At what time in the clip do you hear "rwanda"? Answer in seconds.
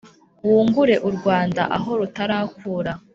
1.17-1.61